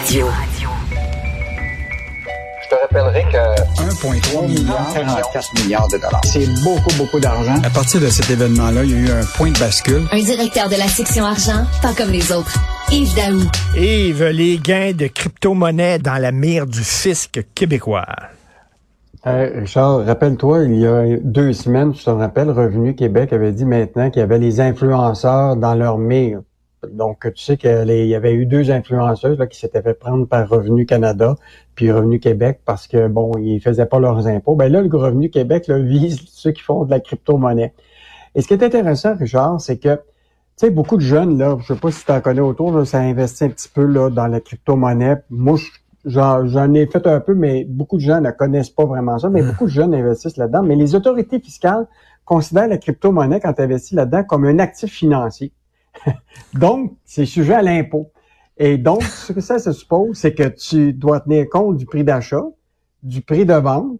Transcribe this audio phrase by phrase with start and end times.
[0.00, 0.26] Radio.
[2.62, 6.20] Je te rappellerai que 1,3 milliard, 44 milliards de dollars.
[6.24, 7.56] c'est beaucoup, beaucoup d'argent.
[7.62, 10.06] À partir de cet événement-là, il y a eu un point de bascule.
[10.10, 12.58] Un directeur de la section argent, pas comme les autres.
[12.90, 13.40] Yves Daou.
[13.76, 18.06] Yves, les gains de crypto-monnaie dans la mire du fisc québécois.
[19.26, 23.66] Euh, Richard, rappelle-toi, il y a deux semaines, tu te rappelles, Revenu Québec avait dit
[23.66, 26.40] maintenant qu'il y avait les influenceurs dans leur mire.
[26.88, 30.48] Donc, tu sais qu'il y avait eu deux influenceuses là, qui s'étaient fait prendre par
[30.48, 31.34] Revenu Canada
[31.74, 34.54] puis Revenu Québec parce que, bon, ils faisaient pas leurs impôts.
[34.54, 37.74] Ben là, le Revenu Québec là, vise ceux qui font de la crypto-monnaie.
[38.34, 40.00] Et ce qui est intéressant, Richard, c'est que, tu
[40.56, 42.98] sais, beaucoup de jeunes, là, je sais pas si tu en connais autour, là, ça
[43.00, 45.16] investit un petit peu là, dans la crypto-monnaie.
[45.28, 45.58] Moi,
[46.06, 49.42] j'en ai fait un peu, mais beaucoup de gens ne connaissent pas vraiment ça, mais
[49.42, 50.62] beaucoup de jeunes investissent là-dedans.
[50.62, 51.86] Mais les autorités fiscales
[52.24, 55.52] considèrent la crypto-monnaie, quand tu investis là-dedans, comme un actif financier.
[56.54, 58.10] donc, c'est sujet à l'impôt.
[58.56, 62.04] Et donc, ce que ça se suppose, c'est que tu dois tenir compte du prix
[62.04, 62.44] d'achat,
[63.02, 63.98] du prix de vente,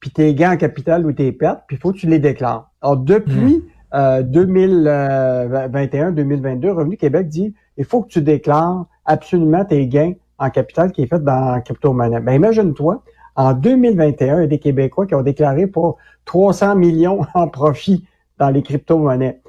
[0.00, 2.70] puis tes gains en capital ou tes pertes, puis il faut que tu les déclares.
[2.80, 10.12] Alors, depuis euh, 2021-2022, Revenu Québec dit, il faut que tu déclares absolument tes gains
[10.38, 12.20] en capital qui est fait dans crypto-monnaie.
[12.20, 13.02] Ben, imagine-toi,
[13.34, 18.06] en 2021, il y a des Québécois qui ont déclaré pour 300 millions en profit
[18.38, 19.40] dans les crypto-monnaies.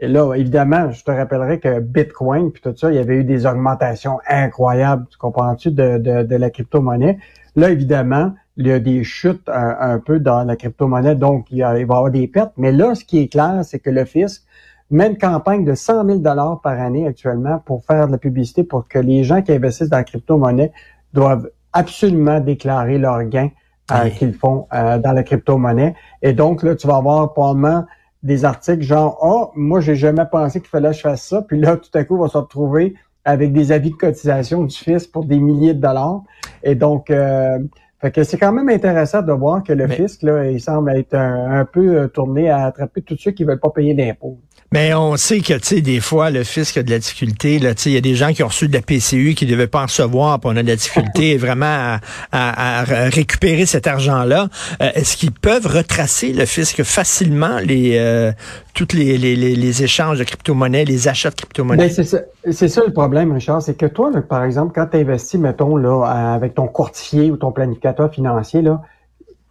[0.00, 3.24] Et là, évidemment, je te rappellerai que Bitcoin, puis tout ça, il y avait eu
[3.24, 7.18] des augmentations incroyables, tu comprends-tu, de, de, de la crypto-monnaie.
[7.56, 11.58] Là, évidemment, il y a des chutes un, un peu dans la crypto-monnaie, donc il,
[11.58, 12.52] y a, il va y avoir des pertes.
[12.56, 14.44] Mais là, ce qui est clair, c'est que le fisc
[14.90, 18.88] met une campagne de 100 000 par année actuellement pour faire de la publicité pour
[18.88, 20.72] que les gens qui investissent dans la crypto-monnaie
[21.12, 23.50] doivent absolument déclarer leurs gains
[23.90, 24.10] euh, Oui.
[24.12, 25.94] qu'ils font euh, dans la crypto-monnaie.
[26.22, 27.84] Et donc, là, tu vas avoir probablement
[28.22, 31.60] des articles genre «Ah, moi, j'ai jamais pensé qu'il fallait que je fasse ça.» Puis
[31.60, 32.94] là, tout à coup, on va se retrouver
[33.24, 36.22] avec des avis de cotisation du fisc pour des milliers de dollars.
[36.62, 37.58] Et donc, euh,
[38.00, 40.90] fait que c'est quand même intéressant de voir que le Mais- fisc, là, il semble
[40.96, 44.38] être un, un peu euh, tourné à attraper tous ceux qui veulent pas payer d'impôts.
[44.70, 47.58] Mais on sait que, tu sais, des fois, le fisc a de la difficulté.
[47.58, 49.46] Là, tu sais, il y a des gens qui ont reçu de la PCU qui
[49.46, 52.00] ne devaient pas en recevoir, puis on a de la difficulté vraiment à,
[52.32, 54.48] à- à récupérer cet argent-là.
[54.82, 58.30] Euh, Est-ce qu'ils peuvent retracer le fisc facilement les euh,
[58.74, 61.88] tous les, les, les, les échanges de crypto-monnaies, les achats de Ben, crypto-monnaies?
[61.90, 65.40] c'est ça, ça le problème, Richard, c'est que toi, là, par exemple, quand tu investis,
[65.40, 68.82] mettons, là, avec ton courtier ou ton planificateur financier, là,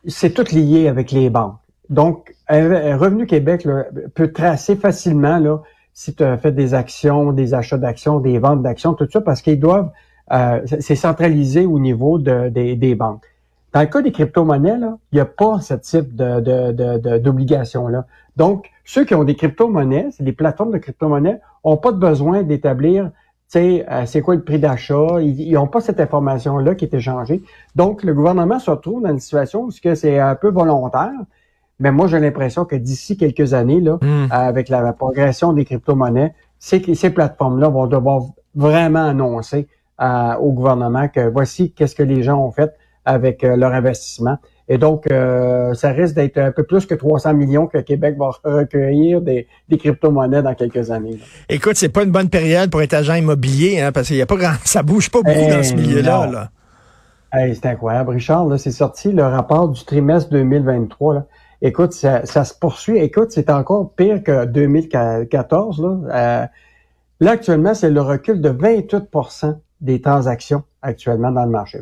[0.08, 1.58] c'est tout lié avec les banques.
[1.90, 5.62] Donc, Revenu Québec là, peut tracer facilement là,
[5.94, 9.42] si tu as fait des actions, des achats d'actions, des ventes d'actions, tout ça, parce
[9.42, 9.90] qu'ils doivent,
[10.32, 13.26] euh, c'est centralisé au niveau de- des- des banques.
[13.74, 14.78] Dans le cas des crypto-monnaies,
[15.12, 18.06] il n'y a pas ce type d'obligation-là.
[18.36, 22.44] Donc, ceux qui ont des crypto-monnaies, c'est des plateformes de crypto-monnaies, ont pas de besoin
[22.44, 25.22] d'établir, tu sais, euh, c'est quoi le prix d'achat.
[25.22, 27.42] Ils n'ont pas cette information-là qui est échangée.
[27.76, 31.12] Donc, le gouvernement se retrouve dans une situation où c'est un peu volontaire.
[31.80, 34.28] Mais moi, j'ai l'impression que d'ici quelques années, là, Hmm.
[34.32, 38.24] avec la progression des crypto-monnaies, ces, ces plateformes-là vont devoir
[38.56, 39.68] vraiment annoncer
[40.02, 42.72] euh, au gouvernement que voici qu'est-ce que les gens ont fait
[43.06, 44.38] avec euh, leur investissement.
[44.70, 48.32] Et donc, euh, ça risque d'être un peu plus que 300 millions que Québec va
[48.44, 51.14] recueillir des, des crypto-monnaies dans quelques années.
[51.14, 51.26] là.
[51.50, 54.26] Écoute, c'est pas une bonne période pour être agent immobilier, hein, parce qu'il y a
[54.26, 56.26] pas grand, ça bouge pas beaucoup dans ce milieu-là.
[56.26, 56.32] non.
[56.34, 56.50] Là.
[57.32, 58.12] Hey, c'est incroyable.
[58.12, 61.14] Richard, là, c'est sorti le rapport du trimestre 2023.
[61.14, 61.26] Là.
[61.62, 62.98] Écoute, ça, ça se poursuit.
[62.98, 65.82] Écoute, c'est encore pire que 2014.
[65.82, 66.46] Là, Euh,
[67.20, 71.80] là actuellement, c'est le recul de 28% des transactions actuellement dans le marché.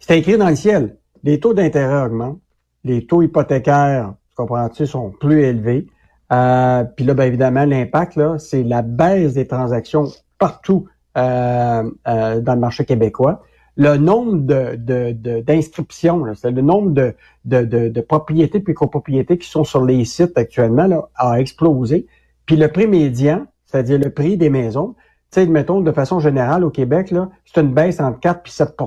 [0.00, 0.96] C'est écrit dans le ciel.
[1.22, 2.40] Les taux d'intérêt augmentent.
[2.84, 5.86] Les taux hypothécaires, tu comprends-tu, sont plus élevés.
[6.32, 10.06] Euh, Puis là, bien évidemment, l'impact, là, c'est la baisse des transactions
[10.38, 13.42] partout euh, euh, dans le marché québécois
[13.76, 17.14] le nombre de, de, de- d'inscriptions, là, c'est le nombre de,
[17.44, 22.06] de, de, de propriétés puis copropriétés qui sont sur les sites actuellement là, a explosé.
[22.46, 24.94] Puis le prix médian, c'est-à-dire le prix des maisons,
[25.30, 28.50] tu sais, mettons de façon générale au Québec, là, c'est une baisse entre 4 et
[28.50, 28.86] 7 dans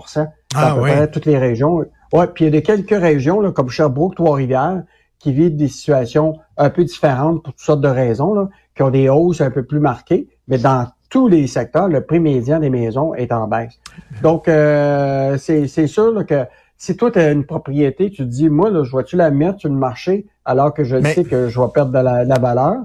[0.55, 0.91] Ah à peu ouais.
[0.91, 1.83] près toutes les régions.
[2.13, 4.83] Ouais, puis il y a des quelques régions là, comme Sherbrooke, Trois-Rivières,
[5.19, 8.89] qui vivent des situations un peu différentes pour toutes sortes de raisons, là, qui ont
[8.89, 12.69] des hausses un peu plus marquées, mais dans tous les secteurs, le prix médian des
[12.69, 13.79] maisons est en baisse.
[14.21, 16.45] Donc, euh, c'est c'est sûr là, que
[16.77, 19.59] si toi, tu as une propriété, tu te dis, moi, là, je vais-tu la mettre
[19.59, 22.29] sur le marché alors que je Mais- sais que je vais perdre de la, de
[22.29, 22.75] la valeur?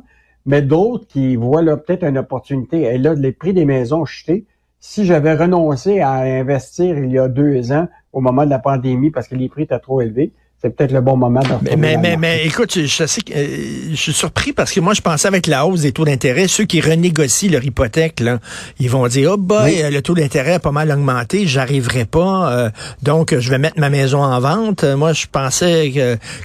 [0.47, 2.83] Mais d'autres qui voient là peut-être une opportunité.
[2.83, 4.47] Et là, les prix des maisons ont chuté.
[4.81, 9.11] Si j'avais renoncé à investir il y a deux ans, au moment de la pandémie,
[9.11, 10.33] parce que les prix étaient trop élevés,
[10.65, 13.47] c'est peut-être le bon moment mais, mais, mais, mais, écoute, je, je, euh,
[13.91, 16.65] je, suis surpris parce que moi, je pensais avec la hausse des taux d'intérêt, ceux
[16.65, 18.39] qui renégocient leur hypothèque, là,
[18.79, 22.71] ils vont dire, oh boy, le taux d'intérêt a pas mal augmenté, j'arriverai pas, euh,
[23.03, 24.85] donc je vais mettre ma maison en vente.
[24.85, 25.91] Moi, je pensais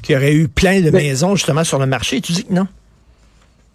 [0.04, 2.19] qu'il y aurait eu plein de maisons justement sur le marché.
[2.19, 2.68] Tu dis que non?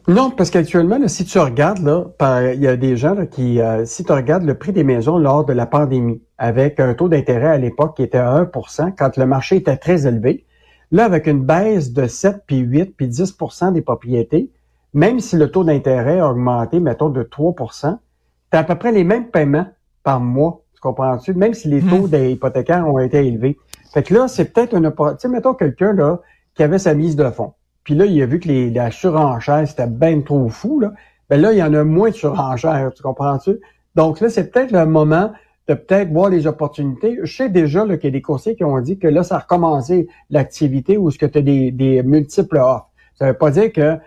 [0.06, 4.04] Non, parce qu'actuellement, si tu regardes, là, il y a des gens qui, euh, si
[4.04, 7.56] tu regardes le prix des maisons lors de la pandémie, avec un taux d'intérêt à
[7.56, 10.44] l'époque qui était à 1% quand le marché était très élevé,
[10.90, 14.50] là, avec une baisse de 7, puis 8, puis 10% des propriétés,
[14.92, 18.92] même si le taux d'intérêt a augmenté, mettons, de 3 tu as à peu près
[18.92, 19.66] les mêmes paiements
[20.02, 21.32] par mois, tu comprends-tu?
[21.32, 22.10] Même si les taux mmh.
[22.10, 23.56] des hypothécaires ont été élevés.
[23.94, 25.22] Fait que là, c'est peut-être une opportunité.
[25.22, 26.20] Tu sais, mettons quelqu'un, là,
[26.54, 27.54] qui avait sa mise de fonds
[27.84, 30.80] puis là, il a vu que les, la surenchère, c'était bien trop fou.
[30.80, 30.92] Là.
[31.28, 33.60] Ben là, il y en a moins de surenchère, tu comprends-tu?
[33.94, 35.32] Donc là, c'est peut-être le moment
[35.68, 37.18] de peut-être voir les opportunités.
[37.22, 39.38] Je sais déjà qu'il y a des coursiers qui ont dit que là, ça a
[39.40, 42.90] recommencé l'activité où ce que tu as des, des multiples offres.
[43.14, 43.98] Ça veut pas dire que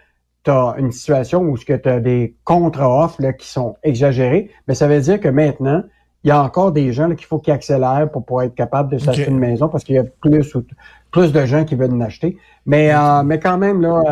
[0.43, 4.75] tu as une situation où ce que tu as des contre-offres qui sont exagérées, mais
[4.75, 5.83] ça veut dire que maintenant,
[6.27, 8.97] il y a encore des gens qu'il faut qu'ils accélèrent pour pouvoir être capable de
[8.97, 10.57] s'acheter une maison parce qu'il y a plus
[11.09, 12.37] plus de gens qui veulent en acheter.
[12.65, 14.03] Mais, euh, mais quand même, là,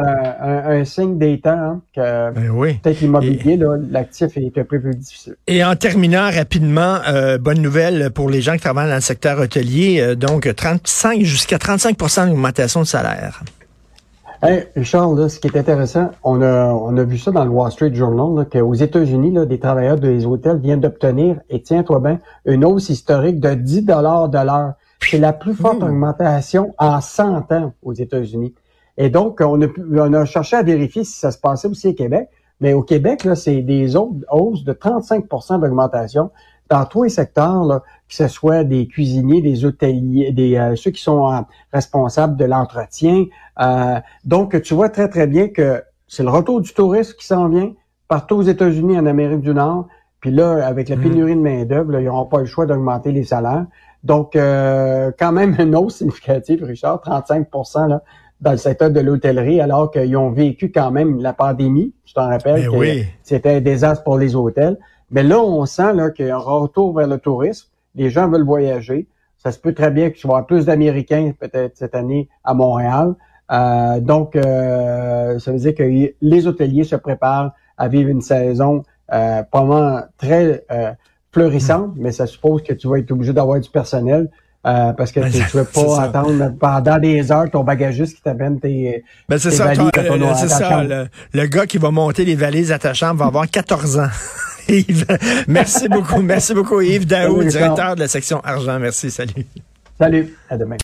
[0.41, 3.59] euh, un, signe des temps, hein, que ben peut-être l'immobilier,
[3.91, 5.35] l'actif est un peu plus difficile.
[5.45, 9.37] Et en terminant rapidement, euh, bonne nouvelle pour les gens qui travaillent dans le secteur
[9.37, 13.43] hôtelier, donc 35 jusqu'à 35% d'augmentation de salaire.
[14.43, 17.49] Hey, Richard, là, ce qui est intéressant, on a, on a vu ça dans le
[17.49, 22.19] Wall Street Journal, qu'aux États-Unis, là, des travailleurs des hôtels viennent d'obtenir, et tiens-toi bien,
[22.45, 24.73] une hausse historique de 10 dollars de l'heure.
[24.99, 25.85] C'est la plus forte mmh.
[25.85, 28.53] augmentation en 100 ans aux États-Unis.
[28.97, 31.93] Et donc, on a, on a cherché à vérifier si ça se passait aussi au
[31.93, 32.27] Québec.
[32.59, 36.31] Mais au Québec, là, c'est des hausses de 35% d'augmentation
[36.69, 40.91] dans tous les secteurs, là, que ce soit des cuisiniers, des hôteliers, des euh, ceux
[40.91, 41.41] qui sont euh,
[41.73, 43.25] responsables de l'entretien.
[43.59, 47.49] Euh, donc, tu vois très, très bien que c'est le retour du tourisme qui s'en
[47.49, 47.73] vient
[48.07, 49.87] partout aux États-Unis, en Amérique du Nord.
[50.19, 51.01] Puis là, avec la mmh.
[51.01, 53.65] pénurie de main-d'œuvre, ils n'auront pas le choix d'augmenter les salaires.
[54.03, 57.47] Donc, euh, quand même une hausse significative, Richard, 35
[57.89, 58.01] là,
[58.41, 61.93] dans le secteur de l'hôtellerie, alors qu'ils ont vécu quand même la pandémie.
[62.05, 64.77] Je t'en rappelle ben que c'était un désastre pour les hôtels.
[65.11, 67.67] Mais là, on sent là, qu'il y a un retour vers le tourisme.
[67.95, 69.07] Les gens veulent voyager.
[69.37, 73.13] Ça se peut très bien qu'il y ait plus d'Américains peut-être cette année à Montréal.
[73.51, 75.83] Euh, donc, euh, ça veut dire que
[76.19, 80.65] les hôteliers se préparent à vivre une saison euh, vraiment très
[81.31, 84.29] fleurissante, mais ça suppose que tu vas être obligé d'avoir du personnel.
[84.65, 88.59] Euh, parce que tu ne veux pas attendre pendant des heures ton bagagiste qui t'amène
[88.59, 90.83] tes, ben c'est ça, valises euh, C'est ça,
[91.33, 94.07] le, gars qui va monter les valises à ta chambre va avoir 14 ans.
[94.67, 95.05] Yves,
[95.47, 96.21] merci beaucoup.
[96.21, 98.79] Merci beaucoup Yves Daou, directeur de la section argent.
[98.79, 99.45] Merci, salut.
[99.97, 100.73] Salut, à demain.